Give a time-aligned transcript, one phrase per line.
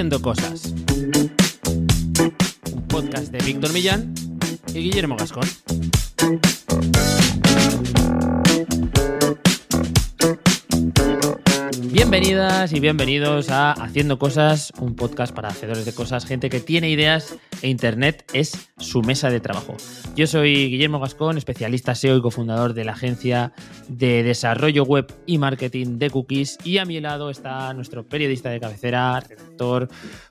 [0.00, 0.72] Haciendo Cosas.
[1.66, 4.14] Un podcast de Víctor Millán
[4.72, 5.46] y Guillermo Gascón.
[12.10, 16.90] Bienvenidas y bienvenidos a Haciendo Cosas, un podcast para hacedores de cosas, gente que tiene
[16.90, 19.76] ideas e Internet es su mesa de trabajo.
[20.16, 23.52] Yo soy Guillermo Gascón, especialista SEO y cofundador de la agencia
[23.86, 28.58] de desarrollo web y marketing de Cookies y a mi lado está nuestro periodista de
[28.58, 29.88] cabecera, redactor,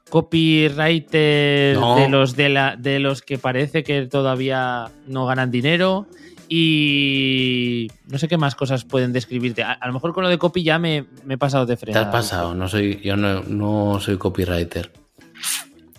[0.09, 1.95] copywriter No.
[1.95, 6.07] de, los de, la, de los que parece que todavía no ganan dinero
[6.49, 9.63] y no sé qué más cosas pueden describirte.
[9.63, 11.79] A, a lo mejor con lo de copy ya me, me he pasado de Te
[11.81, 11.99] frente.
[11.99, 14.91] has pasado, no soy, yo no, no soy copywriter.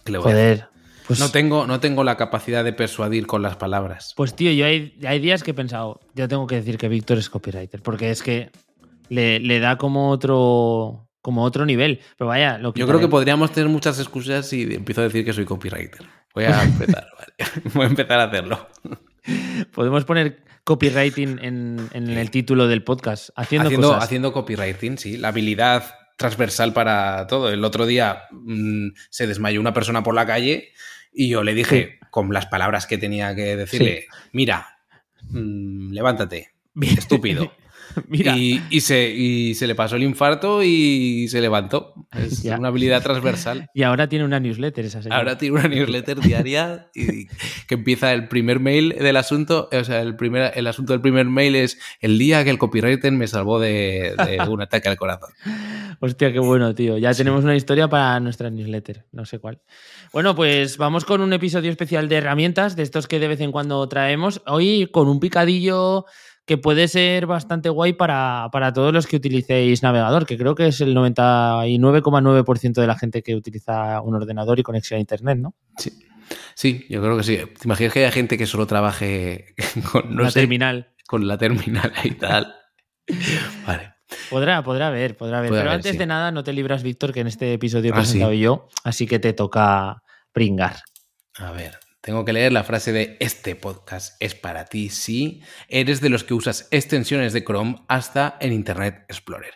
[0.05, 0.59] ¿Qué le voy a hacer?
[0.59, 0.71] Joder.
[1.07, 4.13] Pues, No tengo, no tengo la capacidad de persuadir con las palabras.
[4.17, 7.19] pues tío, yo hay, hay días que he pensado, yo tengo que decir que Víctor
[7.19, 8.51] es copywriter, porque es que
[9.09, 12.01] le, le da como otro como otro nivel.
[12.17, 15.25] Pero vaya, lo que Yo creo que podríamos tener muchas excusas si empiezo a decir
[15.25, 16.01] que soy copywriter.
[16.35, 17.51] Voy a empezar, vale.
[17.75, 18.67] Voy a empezar a hacerlo.
[19.73, 23.31] Podemos poner copywriting en, en el título del podcast.
[23.37, 24.05] Haciendo, Haciendo, cosas.
[24.05, 25.17] haciendo copywriting, sí.
[25.17, 27.51] La habilidad transversal para todo.
[27.51, 30.69] El otro día mm, se desmayó una persona por la calle
[31.13, 34.79] y yo le dije, con las palabras que tenía que decirle, mira,
[35.23, 37.53] mm, levántate, estúpido.
[38.09, 41.95] Mira, Y, y se, y se le pasó el infarto y se levantó.
[42.13, 42.59] Es Ya.
[42.59, 43.69] una habilidad transversal.
[43.75, 45.19] y ahora tiene una newsletter esa señora.
[45.19, 47.27] Ahora tiene una newsletter diaria y
[47.67, 49.69] que empieza el primer mail del asunto.
[49.73, 53.13] O sea, el, primer, el asunto del primer mail es el día que el copywriter
[53.13, 55.31] me salvó de, de un ataque al corazón.
[56.01, 56.97] Hostia, qué bueno, tío.
[56.99, 59.61] Ya tenemos una historia para nuestra newsletter, no sé cuál.
[60.13, 63.53] Bueno, pues vamos con un episodio especial de herramientas, de estos que de vez en
[63.53, 64.43] cuando traemos.
[64.47, 66.07] Hoy con un picadillo
[66.51, 70.67] que puede ser bastante guay para, para todos los que utilicéis navegador, que creo que
[70.67, 75.55] es el 99,9% de la gente que utiliza un ordenador y conexión a Internet, ¿no?
[75.77, 75.93] Sí.
[76.57, 77.37] Sí, yo creo que sí.
[77.37, 79.55] ¿Te imaginas que haya gente que solo trabaje
[79.93, 80.89] con, no la sé, terminal.
[81.07, 82.53] con la terminal y tal?
[83.65, 83.95] Vale.
[84.29, 85.51] Podrá, podrá haber, podrá haber.
[85.51, 85.99] Puede Pero haber, antes sí.
[85.99, 88.41] de nada, no te libras, Víctor, que en este episodio he Ah, presentado sí.
[88.41, 90.03] yo, así que te toca
[90.33, 90.79] pringar.
[91.37, 96.01] A ver, tengo que leer la frase de este podcast es para ti si eres
[96.01, 99.55] de los que usas extensiones de Chrome hasta en Internet Explorer.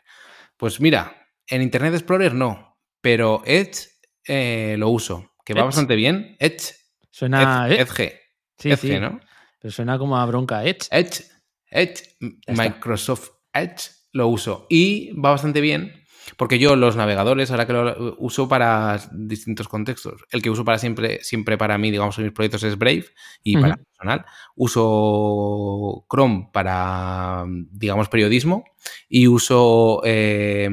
[0.57, 3.89] Pues mira, en Internet Explorer no, pero Edge
[4.27, 6.37] eh, lo uso, que va bastante bien.
[6.39, 6.75] Edge,
[7.11, 7.67] Suena.
[7.69, 8.21] Edge, eh, Edge,
[8.59, 9.21] sí, Edge, sí, ¿no?
[9.59, 10.87] Pero suena como a bronca Edge.
[10.91, 11.25] Edge,
[11.71, 12.17] Edge.
[12.49, 16.04] Microsoft Edge lo uso y va bastante bien
[16.37, 20.79] porque yo los navegadores, ahora que lo uso para distintos contextos, el que uso para
[20.79, 23.07] siempre, siempre para mí, digamos, en mis proyectos es Brave
[23.43, 24.25] y para personal.
[24.57, 28.65] Uso Chrome para, digamos, periodismo
[29.09, 30.69] y uso eh,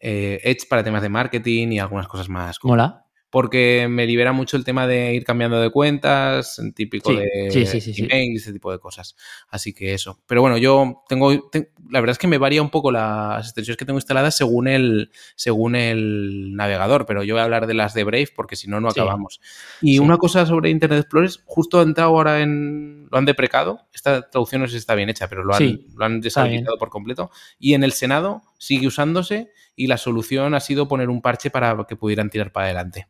[0.00, 3.03] eh, Edge para temas de marketing y algunas cosas más Mola.
[3.34, 7.80] Porque me libera mucho el tema de ir cambiando de cuentas, típico Sí, de sí,
[7.80, 9.16] sí, email y ese tipo de cosas.
[9.48, 10.20] Así que eso.
[10.28, 13.76] Pero bueno, yo tengo, te- la verdad es que me varía un poco las extensiones
[13.76, 17.92] que tengo instaladas según el, según el navegador, pero yo voy a hablar de las
[17.92, 19.40] de Brave porque si no, no acabamos.
[19.82, 24.30] Y una cosa sobre Internet Explorer, justo ha entrado ahora en, lo han deprecado, esta
[24.30, 27.32] traducción no sé si está bien hecha, pero lo han, lo han deshabilitado por completo.
[27.58, 31.84] Y en el Senado sigue usándose y la solución ha sido poner un parche para
[31.88, 33.08] que pudieran tirar para adelante.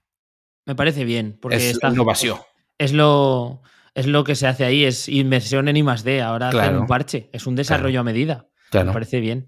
[0.67, 1.39] Me parece bien.
[1.41, 2.39] Porque es está, innovación.
[2.79, 3.63] es lo
[3.95, 6.21] es lo que se hace ahí, es inversión en I más D.
[6.21, 6.81] Ahora hacen Claro.
[6.81, 8.49] un parche, es un desarrollo a medida.
[8.71, 9.47] Claro, Me parece bien.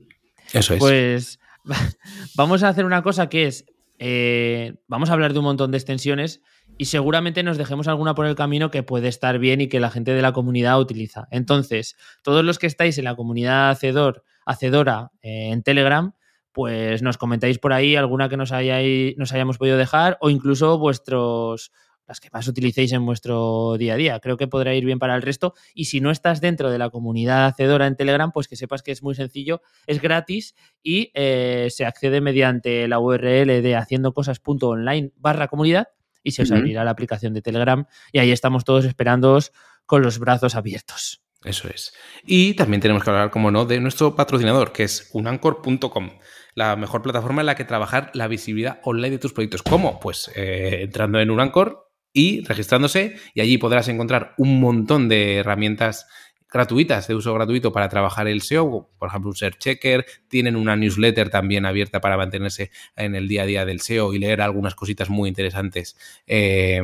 [0.52, 0.78] eso es.
[0.80, 1.40] Pues
[2.36, 3.64] vamos a hacer una cosa que es,
[3.98, 6.42] eh, vamos a hablar de un montón de extensiones
[6.78, 9.90] y seguramente nos dejemos alguna por el camino que puede estar bien y que la
[9.90, 11.26] gente de la comunidad utiliza.
[11.32, 16.12] Entonces, todos los que estáis en la comunidad hacedor, hacedora eh, en Telegram,
[16.56, 20.78] pues nos comentáis por ahí alguna que nos, hayáis, nos hayamos podido dejar o incluso
[20.78, 21.70] vuestros
[22.06, 24.20] las que más utilicéis en vuestro día a día.
[24.20, 25.52] Creo que podrá ir bien para el resto.
[25.74, 28.90] Y si no estás dentro de la comunidad hacedora en Telegram, pues que sepas que
[28.90, 35.48] es muy sencillo, es gratis y eh, se accede mediante la URL de haciendocosas.online barra
[35.48, 35.88] comunidad
[36.22, 39.52] y se os abrirá la aplicación de Telegram y ahí estamos todos esperándoos
[39.84, 41.20] con los brazos abiertos.
[41.44, 41.92] Eso es.
[42.24, 46.10] Y también tenemos que hablar, como no, de nuestro patrocinador, que es unancor.com,
[46.56, 49.62] la mejor plataforma en la que trabajar la visibilidad online de tus proyectos.
[49.62, 50.00] ¿Cómo?
[50.00, 56.06] Pues eh, entrando en Unancor y registrándose, y allí podrás encontrar un montón de herramientas
[56.50, 60.76] gratuitas, de uso gratuito para trabajar el SEO, por ejemplo, un Search Checker, tienen una
[60.76, 64.74] newsletter también abierta para mantenerse en el día a día del SEO y leer algunas
[64.74, 66.80] cositas muy interesantes eh,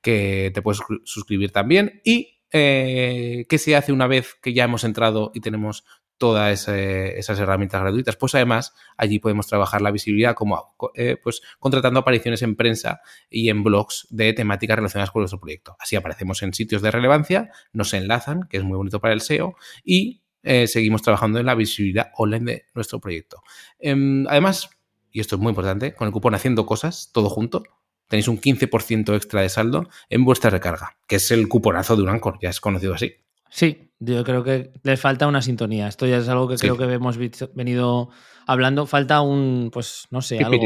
[0.00, 2.00] que te puedes suscribir también.
[2.02, 5.84] Y eh, ¿qué se hace una vez que ya hemos entrado y tenemos
[6.22, 8.14] todas esas herramientas gratuitas.
[8.14, 13.48] Pues además, allí podemos trabajar la visibilidad como eh, pues, contratando apariciones en prensa y
[13.48, 15.74] en blogs de temáticas relacionadas con nuestro proyecto.
[15.80, 19.56] Así aparecemos en sitios de relevancia, nos enlazan, que es muy bonito para el SEO,
[19.82, 23.42] y eh, seguimos trabajando en la visibilidad online de nuestro proyecto.
[23.80, 24.70] Em, además,
[25.10, 27.64] y esto es muy importante, con el cupón Haciendo Cosas, todo junto,
[28.06, 32.10] tenéis un 15% extra de saldo en vuestra recarga, que es el cuponazo de un
[32.10, 33.16] Anchor, ya es conocido así.
[33.52, 35.86] Sí, yo creo que les falta una sintonía.
[35.86, 37.18] Esto ya es algo que creo que hemos
[37.54, 38.08] venido
[38.46, 38.86] hablando.
[38.86, 40.58] Falta un, pues, no sé, algo.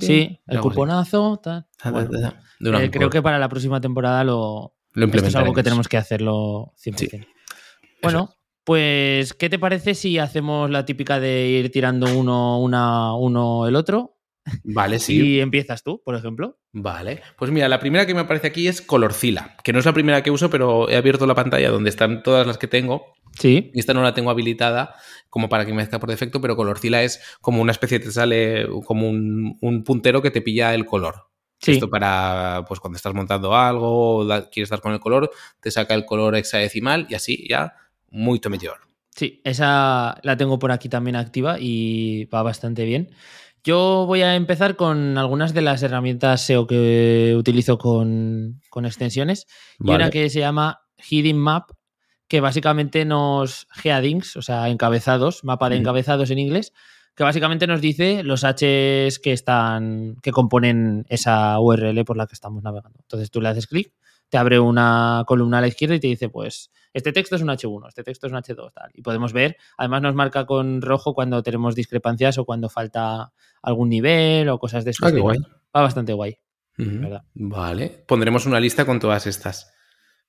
[0.00, 1.40] Sí, el cuponazo.
[2.62, 5.96] Eh, creo que para la próxima temporada lo, lo esto es algo que tenemos que
[5.96, 7.26] hacerlo 100%.
[8.02, 8.34] Bueno,
[8.64, 13.76] pues, ¿qué te parece si hacemos la típica de ir tirando uno, una, uno el
[13.76, 14.19] otro?
[14.64, 15.20] Vale, sí.
[15.20, 16.58] Y empiezas tú, por ejemplo.
[16.72, 17.22] Vale.
[17.36, 20.22] Pues mira, la primera que me aparece aquí es Colorcila, que no es la primera
[20.22, 23.12] que uso, pero he abierto la pantalla donde están todas las que tengo.
[23.38, 23.70] Sí.
[23.74, 24.94] Y esta no la tengo habilitada
[25.28, 28.66] como para que me mezcla por defecto, pero Colorcila es como una especie, te sale
[28.84, 31.28] como un, puntero que te pilla el color.
[31.60, 31.72] Sí.
[31.72, 35.94] Esto para, pues cuando estás montando algo o quieres dar con el color, te saca
[35.94, 37.74] el color hexadecimal y así ya,
[38.10, 38.78] muy mejor.
[39.14, 43.10] Sí, esa la tengo por aquí también activa y va bastante bien.
[43.62, 49.46] Yo voy a empezar con algunas de las herramientas SEO que utilizo con, extensiones.
[49.78, 51.70] Y una que se llama Hidden Map,
[52.26, 56.72] que básicamente nos headings, o sea, encabezados, mapa de encabezados en inglés,
[57.14, 62.34] que básicamente nos dice los Hs que están, que componen esa URL por la que
[62.34, 63.00] estamos navegando.
[63.02, 63.92] Entonces tú le haces clic,
[64.30, 67.48] te abre una columna a la izquierda y te dice, pues, este texto es un
[67.48, 68.90] H1, este texto es un H2, tal.
[68.94, 73.90] Y podemos ver, además nos marca con rojo cuando tenemos discrepancias o cuando falta algún
[73.90, 75.38] nivel o cosas de este ah, guay.
[75.76, 76.38] Va bastante guay.
[77.34, 79.70] Vale, pondremos una lista con todas estas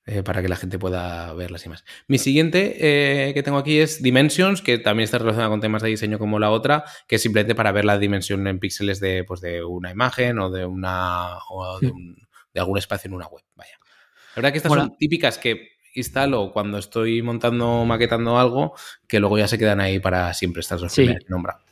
[0.05, 1.85] eh, para que la gente pueda verlas y más.
[2.07, 5.89] Mi siguiente eh, que tengo aquí es Dimensions, que también está relacionada con temas de
[5.89, 9.41] diseño como la otra, que es simplemente para ver la dimensión en píxeles de, pues,
[9.41, 11.37] de una imagen o de una
[11.79, 13.43] de, algún espacio en una web.
[13.55, 13.77] Vaya.
[14.35, 18.73] La verdad que estas son típicas que instalo cuando estoy montando, maquetando algo,
[19.07, 21.07] que luego ya se quedan ahí para siempre estas dos sí.
[21.27, 21.63] nombradas.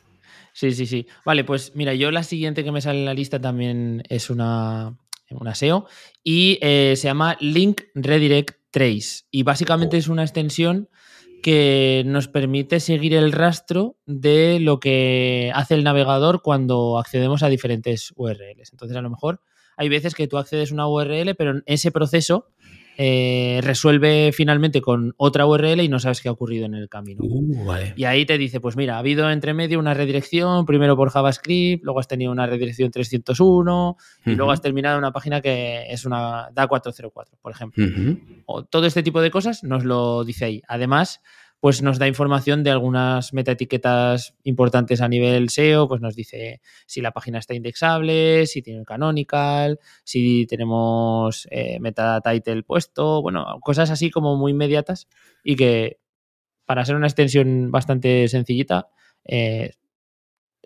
[0.52, 1.06] Sí, sí, sí.
[1.24, 4.96] Vale, pues mira, yo la siguiente que me sale en la lista también es una,
[5.30, 5.86] una SEO
[6.22, 9.24] y eh, se llama Link Redirect Trace.
[9.30, 10.88] Y básicamente es una extensión
[11.42, 17.48] que nos permite seguir el rastro de lo que hace el navegador cuando accedemos a
[17.48, 18.72] diferentes URLs.
[18.72, 19.40] Entonces, a lo mejor
[19.80, 22.48] hay veces que tú accedes a una URL, pero en ese proceso
[22.98, 27.22] eh, resuelve finalmente con otra URL y no sabes qué ha ocurrido en el camino.
[27.24, 31.08] Uh, y ahí te dice, pues mira, ha habido entre medio una redirección, primero por
[31.08, 33.96] JavaScript, luego has tenido una redirección 301
[34.26, 37.86] y luego has terminado una página que es una da 404, por ejemplo.
[38.44, 40.62] o todo este tipo de cosas nos lo dice ahí.
[40.68, 41.22] Además,
[41.60, 47.02] pues nos da información de algunas metaetiquetas importantes a nivel SEO, pues nos dice si
[47.02, 53.46] la página está indexable, si tiene un canonical, si tenemos eh, meta title puesto, bueno,
[53.60, 55.06] cosas así como muy inmediatas
[55.44, 55.98] y que
[56.64, 58.88] para ser una extensión bastante sencillita
[59.24, 59.72] eh,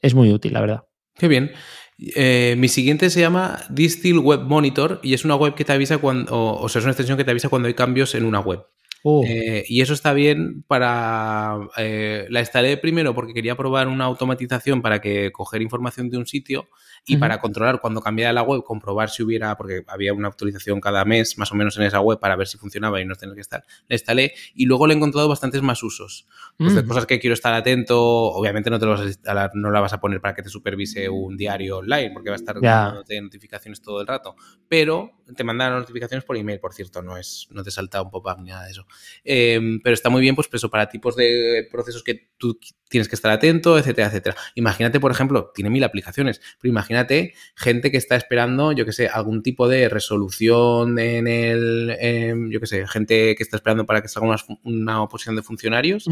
[0.01, 0.85] es muy útil, la verdad.
[1.17, 1.53] Qué bien.
[1.99, 5.99] Eh, mi siguiente se llama Distill Web Monitor y es una web que te avisa
[5.99, 8.67] cuando, o sea, es una extensión que te avisa cuando hay cambios en una web.
[9.07, 9.23] Oh.
[9.27, 11.59] Eh, y eso está bien para...
[11.77, 16.27] Eh, la instalé primero porque quería probar una automatización para que coger información de un
[16.27, 16.71] sitio
[17.07, 21.05] y para controlar cuando cambiara la web, comprobar si hubiera, porque había una actualización cada
[21.05, 23.43] mes más o menos en esa web para ver si funcionaba y no tener que
[23.43, 23.63] estar.
[23.89, 26.27] La instalé y luego le he encontrado bastantes más usos.
[26.57, 26.89] Pues de mm.
[26.89, 30.01] cosas que quiero estar atento, obviamente no te lo vas a no la vas a
[30.01, 34.01] poner para que te supervise un diario online porque va a estar dándote notificaciones todo
[34.01, 34.35] el rato,
[34.67, 38.39] pero te mandan notificaciones por email, por cierto, no es no te salta un pop-up
[38.39, 38.87] ni nada de eso.
[39.25, 42.59] Em, pero está muy bien pues eso para tipos de procesos que tú
[42.89, 44.37] tienes que estar atento, etcétera, etcétera.
[44.55, 49.09] Imagínate, por ejemplo, tiene mil aplicaciones, pero imagínate gente que está esperando, yo que sé,
[49.09, 54.09] algún tipo de resolución en el, yo que sé, gente que está esperando para que
[54.09, 56.07] salga una, una oposición de funcionarios.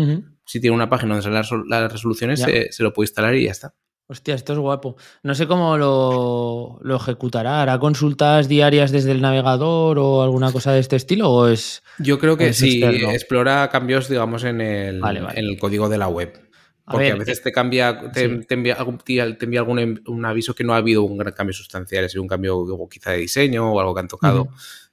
[0.44, 3.74] Si tiene una página donde salen las, resoluciones, se, lo puede instalar y ya está.
[4.12, 4.97] Hostia, esto es guapo.
[5.23, 7.62] No sé cómo lo, lo, ejecutará.
[7.62, 11.31] ¿Hará consultas diarias desde el navegador o alguna cosa de este estilo?
[11.31, 11.83] ¿O es.?
[11.99, 16.38] Yo creo que sí, explora cambios, digamos, en el, en el código de la web.
[16.85, 21.16] Porque a, veces te cambia, te, envía, algún, un aviso que no ha habido un
[21.16, 24.49] gran cambio sustancial, ha sido un cambio quizá de diseño o algo que han tocado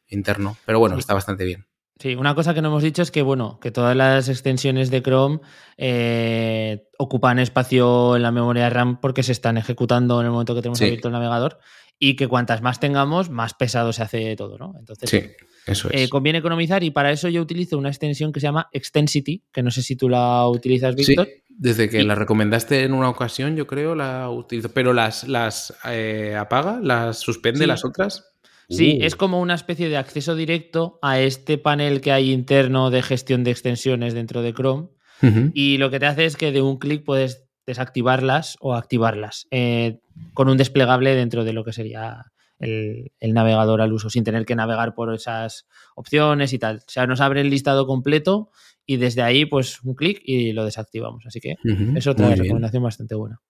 [0.07, 0.55] interno.
[0.65, 1.65] Pero bueno, está bastante bien.
[1.99, 5.03] Sí, una cosa que no hemos dicho es que, bueno, que todas las extensiones de
[5.03, 5.41] Chrome
[5.75, 10.61] eh, ocupan espacio en la memoria RAM porque se están ejecutando en el momento que
[10.61, 11.59] tenemos abierto el navegador
[11.99, 14.75] y que cuantas más tengamos, más pesado se hace todo, ¿no?
[14.79, 15.23] Entonces, sí,
[15.65, 16.03] eso es.
[16.03, 19.61] Eh, conviene economizar y para eso yo utilizo una extensión que se llama Extensity, que
[19.61, 21.25] no sé si tú la utilizas, Víctor.
[21.25, 24.69] Sí, desde que la recomendaste en una ocasión, yo creo, la utilizo.
[24.69, 28.28] Pero las, las eh, apaga, las suspende las otras.
[28.69, 29.05] Sí, uh.
[29.05, 33.43] es como una especie de acceso directo a este panel que hay interno de gestión
[33.43, 34.89] de extensiones dentro de Chrome.
[35.53, 39.99] Y lo que te hace es que de un clic puedes desactivarlas o activarlas eh,
[40.33, 44.55] con un desplegable dentro de lo que sería el, navegador al uso, sin tener que
[44.55, 46.77] navegar por esas opciones y tal.
[46.77, 48.49] O sea, nos abre el listado completo
[48.85, 51.25] y desde ahí, pues un clic y lo desactivamos.
[51.25, 51.55] Así que
[51.95, 53.41] es otra recomendación bastante buena.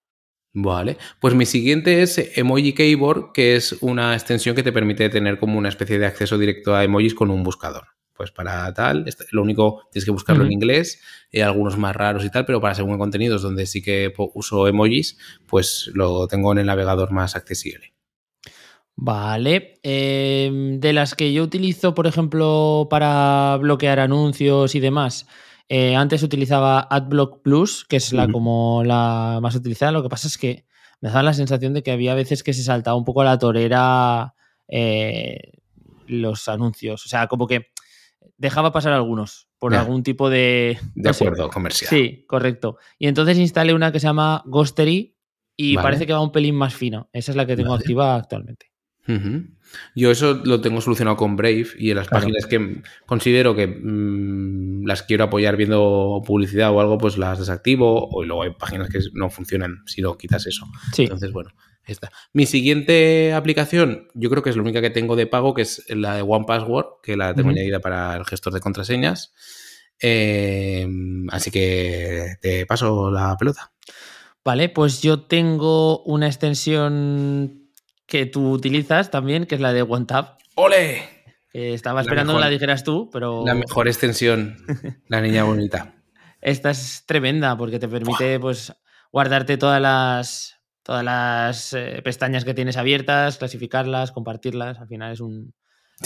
[0.54, 5.38] Vale, pues mi siguiente es Emoji Keyboard, que es una extensión que te permite tener
[5.38, 7.88] como una especie de acceso directo a emojis con un buscador
[8.20, 11.02] pues para tal, lo único tienes que buscarlo en inglés,
[11.32, 15.18] y algunos más raros y tal, pero para según contenidos donde sí que uso emojis,
[15.46, 17.94] pues lo tengo en el navegador más accesible.
[18.98, 19.80] Vale.
[19.84, 25.26] Em, de las que yo utilizo, por ejemplo, para bloquear anuncios y demás,
[25.72, 29.92] eh, antes utilizaba AdBlock Plus, que es la como la más utilizada.
[29.92, 30.66] Lo que pasa es que
[31.00, 33.38] me daba la sensación de que había veces que se saltaba un poco a la
[33.38, 34.34] torera
[34.68, 35.60] eh,
[36.08, 37.06] los anuncios.
[37.06, 37.68] O sea, como que
[38.38, 40.80] dejaba pasar algunos por algún tipo de...
[40.96, 41.90] De acuerdo, comercial.
[41.90, 42.78] Sí, correcto.
[42.98, 45.16] Y entonces instalé una que se llama Ghostery
[45.56, 47.10] y parece que va un pelín más fino.
[47.14, 48.72] Esa es la que tengo activa actualmente.
[49.96, 54.86] Yo eso lo tengo solucionado con Brave y en las páginas que considero que mm,
[54.86, 58.08] las quiero apoyar viendo publicidad o algo, pues las desactivo.
[58.10, 60.66] O luego hay páginas que no funcionan si no quitas eso.
[60.98, 61.52] Entonces, bueno,
[62.34, 65.84] mi siguiente aplicación, yo creo que es la única que tengo de pago, que es
[65.90, 69.34] la de One Password, que la tengo añadida para el gestor de contraseñas.
[70.00, 73.72] Em, así que te paso la pelota.
[74.46, 77.69] Vale, pues yo tengo una extensión
[78.10, 80.40] que tú utilizas también, que es la de OneTap.
[80.56, 81.20] ¡Ole!
[81.52, 83.44] estaba esperando que la dijeras tú, pero.
[83.46, 84.58] La mejor extensión,
[85.08, 85.96] la niña bonita.
[86.42, 88.74] Esta es tremenda porque te permite, pues,
[89.12, 94.80] guardarte todas las todas las eh, pestañas que tienes abiertas, clasificarlas, compartirlas.
[94.80, 95.54] Al final es un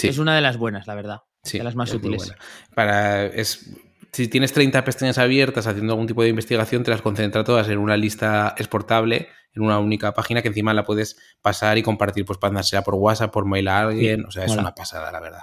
[0.01, 1.19] es una de las buenas, la verdad.
[1.51, 2.33] de las más útiles.
[2.74, 3.69] Para es
[4.13, 7.79] si tienes 30 pestañas abiertas haciendo algún tipo de investigación, te las concentra todas en
[7.79, 12.39] una lista exportable, en una única página que encima la puedes pasar y compartir, pues
[12.39, 14.25] para sea por WhatsApp, por mail a alguien.
[14.25, 15.41] o sea, es una pasada, la verdad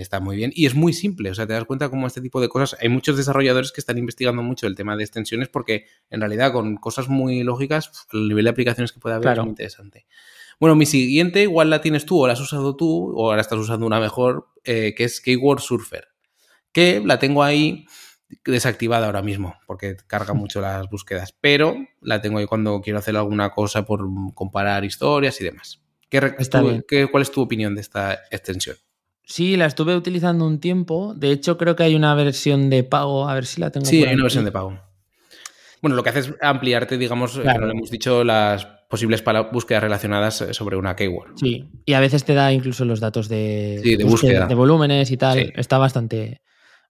[0.00, 0.52] está muy bien.
[0.54, 2.88] Y es muy simple, o sea, te das cuenta cómo este tipo de cosas, hay
[2.88, 7.08] muchos desarrolladores que están investigando mucho el tema de extensiones porque en realidad con cosas
[7.08, 10.06] muy lógicas, el nivel de aplicaciones que puede haber es muy interesante.
[10.58, 13.58] Bueno, mi siguiente igual la tienes tú o la has usado tú o ahora estás
[13.58, 16.08] usando una mejor, eh, que es Keyword Surfer,
[16.76, 17.86] que la tengo ahí
[18.44, 23.16] desactivada ahora mismo porque carga mucho las búsquedas, pero la tengo ahí cuando quiero hacer
[23.16, 25.80] alguna cosa por comparar historias y demás.
[26.10, 28.76] ¿Qué, ¿Cuál es tu opinión de esta extensión?
[29.24, 31.14] Sí, la estuve utilizando un tiempo.
[31.16, 33.26] De hecho, creo que hay una versión de pago.
[33.26, 33.86] A ver si la tengo.
[33.86, 34.78] Sí, hay una versión de pago.
[35.80, 37.70] Bueno, lo que hace es ampliarte, digamos, claro.
[37.70, 41.38] hemos dicho, las posibles búsquedas relacionadas sobre una keyword.
[41.38, 45.16] Sí, y a veces te da incluso los datos de, de, búsqueda, de volúmenes y
[45.16, 45.54] tal.
[45.56, 46.42] Está bastante,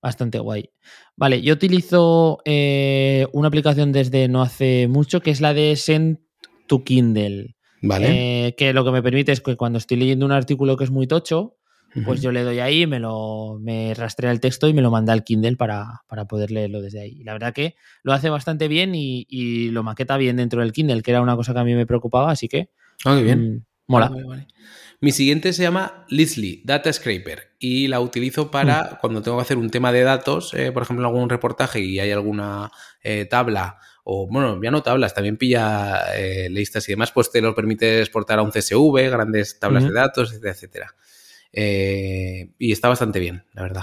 [0.06, 0.70] bastante guay.
[1.16, 6.18] Vale, yo utilizo eh, una aplicación desde no hace mucho que es la de Send
[6.66, 7.56] to Kindle.
[7.82, 8.46] Vale.
[8.46, 10.90] Eh, que lo que me permite es que cuando estoy leyendo un artículo que es
[10.90, 11.56] muy tocho,
[12.04, 15.14] pues yo le doy ahí, me lo me rastrea el texto y me lo manda
[15.14, 17.25] al Kindle para, poder leerlo desde ahí.
[17.25, 21.10] la verdad que lo hace bastante bien y, lo maqueta bien dentro del Kindle, que
[21.10, 22.68] era una cosa que a mí me preocupaba, así que.
[23.04, 23.40] Ah, bien.
[23.40, 24.12] Mm, mola.
[25.00, 28.98] Mi siguiente se llama Lizzly, Data Scraper, y la utilizo para mm.
[29.00, 32.10] cuando tengo que hacer un tema de datos, eh, por ejemplo, algún reportaje y hay
[32.12, 32.70] alguna
[33.02, 37.40] eh, tabla, o bueno, ya no tablas, también pilla eh, listas y demás, pues te
[37.40, 40.94] lo permite exportar a un CSV, grandes tablas de datos, etcétera.
[41.52, 43.82] Eh, y está bastante bien, la verdad.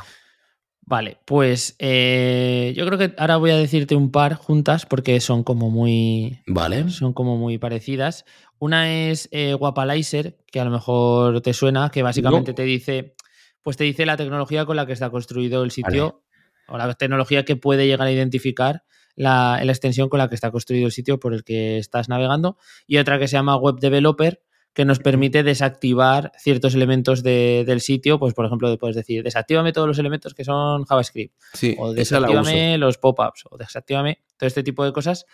[0.85, 5.43] Vale, pues eh, yo creo que ahora voy a decirte un par juntas porque son
[5.43, 6.41] como muy.
[6.45, 6.89] Vale.
[6.89, 8.25] Son como muy parecidas.
[8.59, 13.15] Una es eh, Guapalizer, que a lo mejor te suena, que básicamente te dice.
[13.61, 16.21] Pues te dice la tecnología con la que está construido el sitio.
[16.67, 18.83] O la tecnología que puede llegar a identificar
[19.15, 22.57] la, la, extensión con la que está construido el sitio por el que estás navegando.
[22.87, 24.41] Y otra que se llama Web Developer,
[24.73, 28.19] que nos permite desactivar ciertos elementos del sitio.
[28.19, 31.35] Pues, por ejemplo, puedes decir, desactívame todos los elementos que son JavaScript.
[31.77, 33.45] o desactívame los pop-ups.
[33.51, 35.25] O desactívame todo este tipo de cosas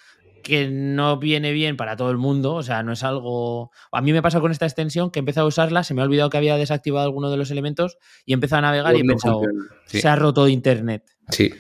[0.44, 2.56] que no viene bien para todo el mundo.
[2.56, 3.72] O sea, no es algo.
[3.92, 6.30] A mí me pasa con esta extensión que empecé a usarla, se me ha olvidado
[6.30, 9.42] que había desactivado alguno de los elementos y empecé a navegar y he pensado,
[9.86, 11.04] se ha roto internet.
[11.30, 11.52] Sí.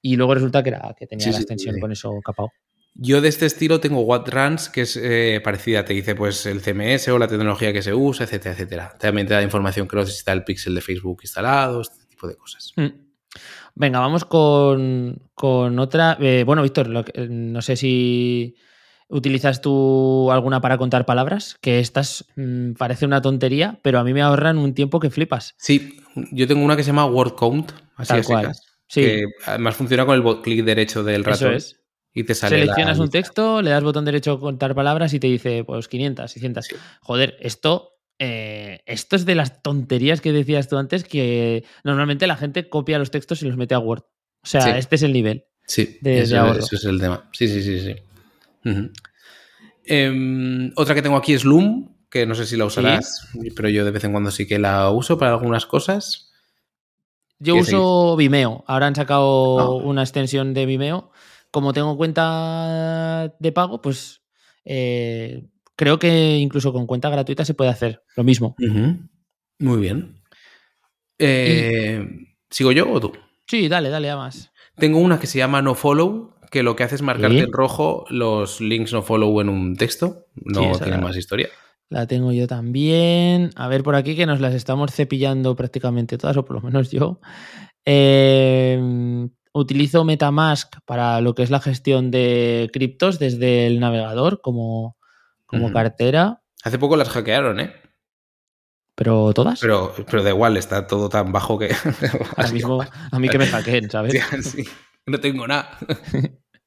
[0.00, 2.50] Y luego resulta que, era, que tenía la extensión con eso capado.
[2.98, 7.08] Yo de este estilo tengo WhatRuns, que es eh, parecida, te dice pues el CMS
[7.08, 8.96] o la tecnología que se usa, etcétera, etcétera.
[8.98, 12.36] También te da información que no está el pixel de Facebook instalado, este tipo de
[12.36, 12.72] cosas.
[12.76, 12.86] Mm.
[13.74, 15.20] Venga, vamos con,
[15.78, 16.16] otra.
[16.20, 16.88] Eh, bueno, Víctor,
[17.28, 18.56] no sé si
[19.08, 24.14] utilizas tú alguna para contar palabras, que estas mm, parece una tontería, pero a mí
[24.14, 25.54] me ahorran un tiempo que flipas.
[25.58, 25.98] Sí,
[26.32, 28.52] yo tengo una que se llama WordCount, así Tal cual.
[28.88, 29.02] Sí.
[29.02, 31.54] Que además funciona con el clic derecho del ratón.
[31.54, 31.85] Eso es.
[32.16, 35.26] Y te sale Seleccionas un texto, le das botón derecho a contar palabras y te
[35.26, 36.68] dice, pues 500, 600.
[37.02, 42.38] Joder, esto, eh, esto es de las tonterías que decías tú antes, que normalmente la
[42.38, 44.04] gente copia los textos y los mete a Word.
[44.42, 45.44] O sea, este es el nivel.
[45.66, 47.28] Sí, de, eso, es el tema.
[47.32, 47.96] Sí, sí, sí, sí.
[49.84, 53.84] Em, otra que tengo aquí es Loom, que no sé si la usarás, pero yo
[53.84, 56.32] de vez en cuando sí que la uso para algunas cosas.
[57.38, 58.64] Yo uso Vimeo.
[58.66, 59.74] Ahora han sacado ah.
[59.84, 61.10] una extensión de Vimeo
[61.56, 64.20] como tengo cuenta de pago, pues
[64.66, 68.56] eh, creo que incluso con cuenta gratuita se puede hacer lo mismo.
[69.58, 70.20] Muy bien.
[71.18, 72.06] Eh,
[72.50, 73.12] ¿Sigo yo o tú?
[73.46, 74.52] Sí, dale, dale, más.
[74.76, 78.04] Tengo una que se llama No Follow, que lo que hace es marcarte en rojo
[78.10, 80.26] los links no follow en un texto.
[80.34, 81.48] No tiene más historia.
[81.88, 83.48] La tengo yo también.
[83.56, 86.90] A ver por aquí que nos las estamos cepillando prácticamente todas, o por lo menos
[86.90, 87.18] yo.
[87.86, 94.96] Eh, utilizo Metamask para lo que es la gestión de criptos desde el navegador como,
[95.46, 96.42] como cartera.
[96.62, 97.74] Hace poco las hackearon, ¿eh?
[98.94, 99.60] ¿Pero todas?
[99.60, 101.68] Pero, pero da igual, está todo tan bajo que.
[102.52, 102.82] mismo,
[103.12, 104.14] a mí que me hackeen, ¿sabes?
[104.42, 104.64] Sí,
[105.04, 105.78] no tengo nada.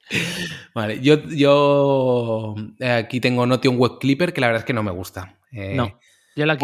[0.76, 4.84] vale, yo, yo eh, aquí tengo Notion Web Clipper, que la verdad es que no
[4.84, 5.40] me gusta.
[5.52, 6.00] Eh, no.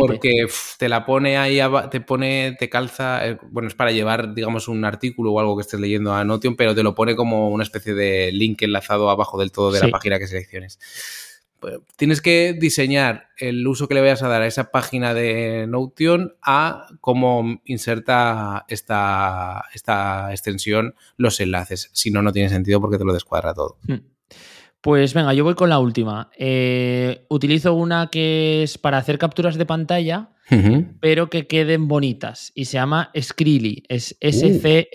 [0.08, 1.60] Porque te la pone ahí,
[1.92, 5.62] te pone, te calza, eh, bueno, es para llevar, digamos, un artículo o algo que
[5.62, 9.40] estés leyendo a Notion, pero te lo pone como una especie de link enlazado abajo
[9.40, 10.80] del todo de la página que selecciones.
[11.60, 15.66] Pues, tienes que diseñar el uso que le vayas a dar a esa página de
[15.68, 21.90] Notion a cómo inserta esta, esta extensión los enlaces.
[21.94, 23.78] Si no, no tiene sentido porque te lo descuadra todo.
[23.88, 24.15] Hmm.
[24.86, 26.30] Pues venga, yo voy con la última.
[26.38, 30.30] Eh, utilizo una que es para hacer capturas de pantalla,
[31.00, 32.52] pero que queden bonitas.
[32.54, 33.82] Y se llama Skrillly.
[33.90, 34.16] Es.
[34.20, 34.86] S-C-R-E-E-L-Y.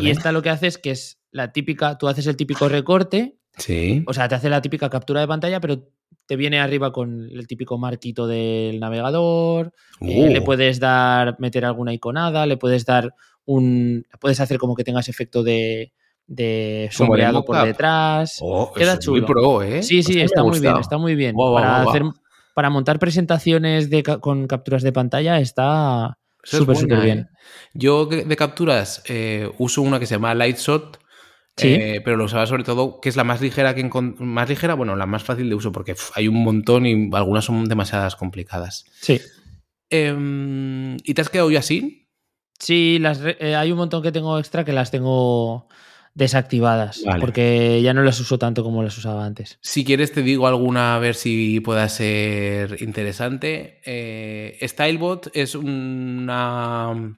[0.00, 3.36] Y esta lo que hace es que es la típica, tú haces el típico recorte.
[3.58, 4.02] Sí.
[4.06, 5.90] O sea, te hace la típica captura de pantalla, pero
[6.24, 9.74] te viene arriba con el típico marquito del navegador.
[10.00, 10.44] Eh, le uh.
[10.44, 13.12] puedes dar, meter alguna iconada, le puedes dar
[13.44, 14.06] un.
[14.20, 15.92] Puedes hacer como que tengas efecto de
[16.28, 18.36] de sombreado por detrás.
[18.40, 19.62] Oh, Queda chulo.
[19.62, 19.82] ¿eh?
[19.82, 21.34] Sí, sí, está muy bien, está muy bien.
[21.34, 22.02] para, hacer,
[22.54, 27.18] para montar presentaciones de, con capturas de pantalla está súper, súper bien.
[27.18, 27.26] ¿eh?
[27.72, 31.00] Yo de capturas eh, uso una que se llama Lightshot.
[31.56, 31.76] ¿Sí?
[32.04, 33.82] pero lo usaba sobre todo, que es la más ligera que
[34.20, 37.64] más ligera, bueno, la más fácil de uso, porque hay un montón y algunas son
[37.64, 38.84] demasiadas complicadas.
[39.00, 39.20] Sí.
[39.90, 42.06] Em, ¿Y te has quedado ya así?
[42.60, 45.66] Sí, las, hay un montón que tengo extra que las tengo
[46.18, 49.56] desactivadas, porque ya no las uso tanto como las usaba antes.
[49.62, 53.80] Si quieres te digo alguna a ver si pueda ser interesante.
[53.84, 57.16] Eh, Stylebot es una...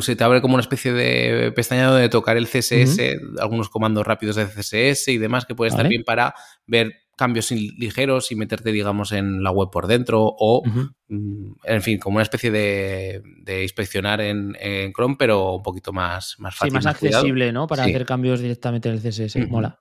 [0.00, 3.00] Se te abre como una especie de pestaña de tocar el CSS,
[3.40, 6.34] algunos comandos rápidos de CSS y demás que puede estar bien para
[6.66, 10.62] ver cambios ligeros y meterte, digamos, en la web por dentro o,
[11.08, 13.22] mm, en fin, como una especie de,
[13.62, 14.54] inspeccionar en,
[14.94, 16.70] Chrome, pero un poquito más, más fácil.
[16.70, 17.66] Sí, más, accesible, ¿no?
[17.66, 19.48] Para hacer cambios directamente en el CSS.
[19.48, 19.80] Mola.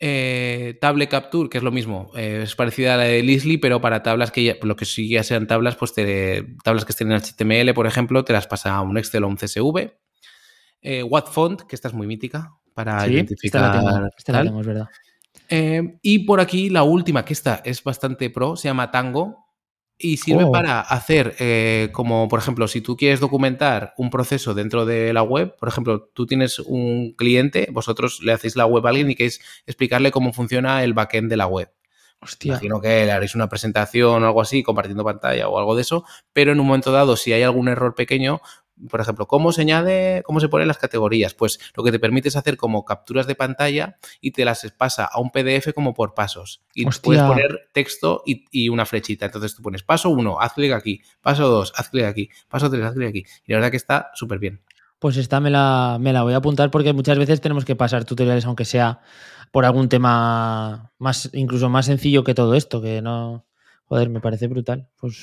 [0.00, 3.80] Eh, Table Capture, que es lo mismo, eh, es parecida a la de Lisly, pero
[3.80, 5.92] para tablas que ya, lo que sí ya sean tablas, pues
[6.62, 9.36] tablas que estén en HTML, por ejemplo, te las pasa a un Excel o un
[9.36, 9.90] CSV.
[10.82, 13.60] Eh, Font, que esta es muy mítica para identificar.
[14.16, 14.86] Esta la tengo, es verdad.
[15.48, 19.46] Em, y por aquí la última, que esta es bastante pro, se llama Tango
[19.96, 20.52] y sirve oh.
[20.52, 25.22] para hacer, eh, como por ejemplo, si tú quieres documentar un proceso dentro de la
[25.22, 29.16] web, por ejemplo, tú tienes un cliente, vosotros le hacéis la web a alguien y
[29.16, 31.72] queréis explicarle cómo funciona el backend de la web.
[32.20, 32.50] Hostia.
[32.50, 36.04] Imagino que le haréis una presentación o algo así, compartiendo pantalla o algo de eso,
[36.32, 38.40] pero en un momento dado, si hay algún error pequeño,
[38.88, 41.34] por ejemplo, ¿cómo se añade, cómo se ponen las categorías?
[41.34, 45.04] Pues lo que te permite es hacer como capturas de pantalla y te las pasa
[45.04, 46.62] a un PDF como por pasos.
[46.74, 49.26] Y puedes poner texto y, una flechita.
[49.26, 52.84] Entonces tú pones paso 1, haz clic aquí, paso 2, haz clic aquí, paso 3,
[52.84, 53.24] haz clic aquí.
[53.46, 54.60] Y la verdad que está súper bien.
[54.98, 58.04] Pues esta me la, me la voy a apuntar porque muchas veces tenemos que pasar
[58.04, 59.00] tutoriales, aunque sea
[59.50, 63.44] por algún tema más, incluso más sencillo que todo esto, que no.
[63.84, 64.88] Joder, me parece brutal.
[65.00, 65.22] Pues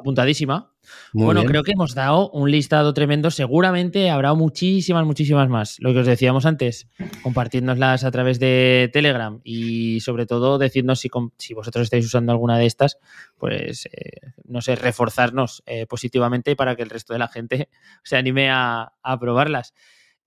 [0.00, 0.72] apuntadísima.
[1.12, 3.30] bueno, creo que hemos dado un listado tremendo.
[3.30, 5.76] Seguramente habrá muchísimas, muchísimas más.
[5.78, 6.88] Lo que os decíamos antes,
[7.22, 12.58] compartirnoslas a través de Telegram y sobre todo decirnos si, si vosotros estáis usando alguna
[12.58, 12.98] de estas,
[13.38, 17.68] pues eh, no sé, reforzarnos eh, positivamente para que el resto de la gente
[18.02, 19.74] se anime a, a probarlas.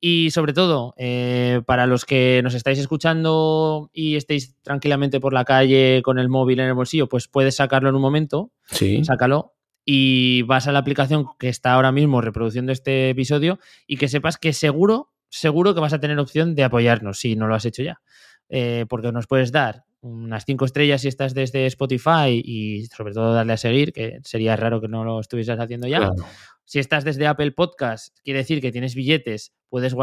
[0.06, 5.46] Y sobre todo, eh, para los que nos estáis escuchando y estéis tranquilamente por la
[5.46, 8.52] calle con el móvil en el bolsillo, pues puedes sacarlo en un momento.
[8.66, 9.02] Sí.
[9.06, 9.54] Sácalo.
[9.86, 14.38] Y vas a la aplicación que está ahora mismo reproduciendo este episodio y que sepas
[14.38, 17.84] que seguro, seguro que vas a tener opción de apoyarnos si no lo has hecho
[17.84, 18.02] ya.
[18.50, 23.34] Eh, porque nos puedes dar unas cinco estrellas si estás desde Spotify y sobre todo
[23.34, 26.12] darle a seguir, que sería raro que no lo estuvieses haciendo ya.
[26.66, 29.96] Si estás desde Apple Podcast, quiere decir que tienes billetes, puedes,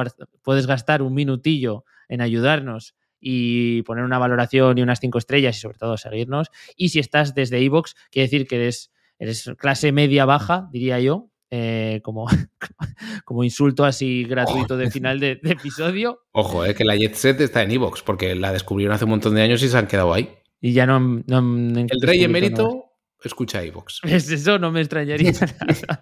[0.42, 5.60] puedes gastar un minutillo en ayudarnos y poner una valoración y unas cinco estrellas y
[5.60, 6.48] sobre todo seguirnos.
[6.76, 11.30] Y si estás desde iVoox, quiere decir que eres, eres clase media baja, diría yo,
[11.50, 12.26] eh, como,
[13.24, 16.22] como insulto así gratuito de final de, episodio.
[16.32, 19.34] Ojo, eh, que la Jet Set está en iVoox, porque la descubrieron hace un montón
[19.34, 20.30] de años y se han quedado ahí.
[20.60, 21.22] Y ya no...
[21.28, 22.86] el rey emérito
[23.22, 24.00] escucha iVoox.
[24.04, 26.00] Es eso, no me extrañaría nada.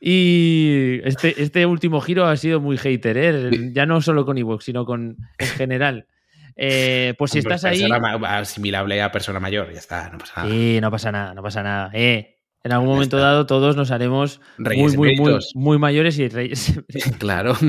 [0.00, 3.70] y este, este último giro ha sido muy hater, ¿eh?
[3.72, 6.06] ya no solo con iVoox, sino con en general.
[6.62, 7.82] Eh, pues si estás ahí.
[8.26, 10.50] Asimilable a persona mayor, ya está, no pasa nada.
[10.50, 11.90] Sí, no pasa nada, no pasa nada.
[11.94, 16.74] Eh, en algún momento dado todos nos haremos muy, muy, muy, muy, mayores y reyes.
[17.18, 17.56] claro.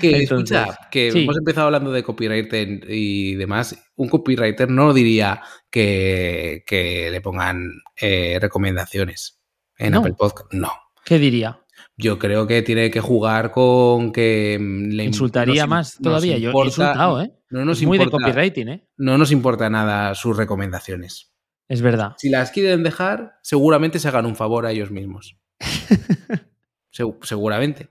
[0.00, 3.78] Que escucha, que hemos empezado hablando de copywriter y demás.
[3.94, 6.64] Un copywriter no diría que,
[7.12, 9.38] le pongan eh, recomendaciones
[9.76, 10.50] en Apple Podcast.
[10.54, 10.72] No.
[11.04, 11.60] ¿Qué diría?
[12.00, 16.38] Yo creo que tiene que jugar con que mm, le insultaría más todavía.
[16.38, 17.32] Yo he insultado, ¿eh?
[17.50, 18.88] No nos Muy de copywriting, ¿eh?
[18.96, 21.32] No nos importa nada sus recomendaciones.
[21.68, 22.14] Es verdad.
[22.16, 25.36] Si las quieren dejar, seguramente se hagan un favor a ellos mismos.
[27.22, 27.90] seguramente.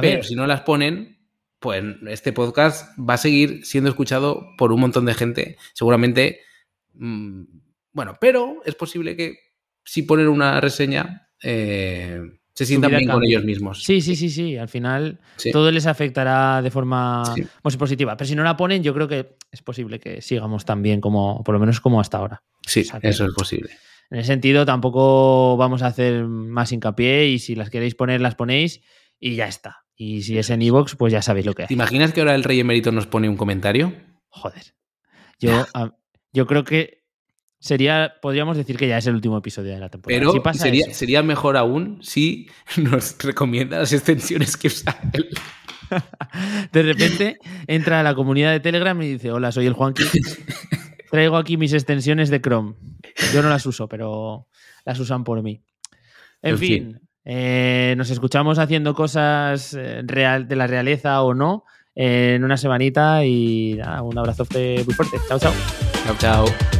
[0.00, 1.18] Pero si no las ponen,
[1.58, 5.56] pues este podcast va a seguir siendo escuchado por un montón de gente.
[5.74, 6.40] Seguramente.
[6.94, 7.44] Mm,
[7.92, 9.38] bueno, pero es posible que
[9.84, 11.30] si ponen una reseña.
[11.42, 12.20] Eh,
[12.58, 13.84] se sientan bien con ellos mismos.
[13.84, 14.56] Sí, sí, sí, sí.
[14.56, 15.20] Al final
[15.52, 17.22] todo les afectará de forma
[17.62, 18.16] muy positiva.
[18.16, 21.44] Pero si no la ponen, yo creo que es posible que sigamos tan bien como,
[21.44, 22.42] por lo menos como hasta ahora.
[22.66, 23.70] Sí, eso es posible.
[24.10, 28.34] En ese sentido, tampoco vamos a hacer más hincapié y si las queréis poner, las
[28.34, 28.80] ponéis
[29.20, 29.84] y ya está.
[29.94, 31.68] Y si es en Evox, pues ya sabéis lo que es.
[31.68, 33.92] ¿Te imaginas que ahora el Rey Emérito nos pone un comentario?
[34.30, 34.74] Joder.
[35.38, 35.64] Yo,
[36.32, 36.97] yo creo que
[37.58, 40.20] sería, podríamos decir que ya es el último episodio de la temporada.
[40.20, 45.28] Pero sería, sería, mejor aún si nos recomienda las extensiones que usa él.
[46.72, 50.04] De repente entra a la comunidad de Telegram y dice: Hola, soy el Juanqui.
[51.10, 52.74] Traigo aquí mis extensiones de Chrome.
[53.32, 54.46] Yo no las uso, pero
[54.84, 55.62] las usan por mí.
[56.42, 62.44] En fin, eh, nos escuchamos haciendo cosas eh, real, de la realeza o no en
[62.44, 65.16] una semanita y un abrazo muy fuerte.
[65.28, 65.52] Chao, chao.
[66.06, 66.77] Chao, chao.